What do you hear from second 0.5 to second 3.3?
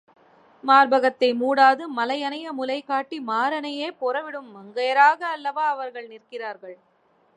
மார்பகத்தை மூடாது, மலையனைய முலை காட்டி